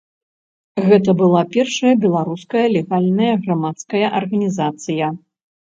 [0.87, 5.05] Гэта была першая беларуская легальная грамадская арганізацыя.